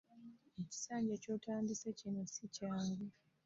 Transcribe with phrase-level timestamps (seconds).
[0.61, 3.03] Ekisanja ky'otandise kino si kyangu.